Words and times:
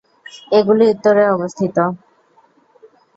এগুলি 0.51 0.83
উত্তরে 0.93 1.23
অবস্থিত। 1.29 1.77